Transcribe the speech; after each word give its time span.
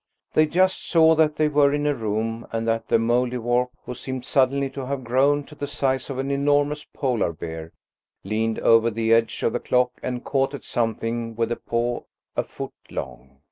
They 0.33 0.47
just 0.47 0.83
saw 0.89 1.13
that 1.13 1.35
they 1.35 1.47
were 1.47 1.71
in 1.71 1.85
a 1.85 1.93
room, 1.93 2.47
and 2.51 2.67
that 2.67 2.87
the 2.87 2.97
Mouldiwarp, 2.97 3.69
who 3.85 3.93
seemed 3.93 4.25
suddenly 4.25 4.67
to 4.71 4.87
have 4.87 5.03
grown 5.03 5.43
to 5.43 5.53
the 5.53 5.67
size 5.67 6.09
of 6.09 6.17
an 6.17 6.31
enormous 6.31 6.83
Polar 6.85 7.31
bear, 7.31 7.71
leaned 8.23 8.57
over 8.61 8.89
the 8.89 9.13
edge 9.13 9.43
of 9.43 9.53
the 9.53 9.59
clock 9.59 9.91
and 10.01 10.23
caught 10.23 10.55
at 10.55 10.63
something 10.63 11.35
with 11.35 11.51
a 11.51 11.55
paw 11.55 12.01
a 12.35 12.43
foot 12.43 12.73
long. 12.89 13.37